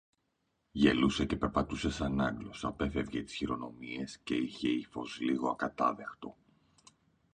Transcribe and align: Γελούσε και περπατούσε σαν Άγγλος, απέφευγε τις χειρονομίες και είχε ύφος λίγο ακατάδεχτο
Γελούσε 0.71 1.25
και 1.25 1.35
περπατούσε 1.35 1.91
σαν 1.91 2.21
Άγγλος, 2.21 2.65
απέφευγε 2.65 3.23
τις 3.23 3.33
χειρονομίες 3.35 4.17
και 4.17 4.35
είχε 4.35 4.67
ύφος 4.69 5.19
λίγο 5.19 5.49
ακατάδεχτο 5.49 6.37